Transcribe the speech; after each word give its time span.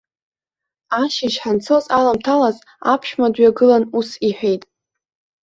Ашьыжь 1.01 1.37
ҳанцоз 1.43 1.85
аламҭалаз 1.97 2.57
аԥшәма 2.91 3.27
дҩагылан 3.33 3.83
ус 3.97 4.09
иҳәеит. 4.27 4.63